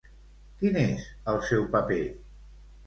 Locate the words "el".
1.35-1.39